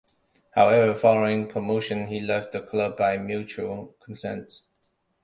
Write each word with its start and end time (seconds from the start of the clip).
However, 0.55 0.95
following 0.97 1.45
the 1.45 1.53
promotion 1.53 2.07
he 2.07 2.21
left 2.21 2.53
the 2.53 2.61
club 2.61 2.97
by 2.97 3.17
mutual 3.19 3.95
consent. 4.03 4.63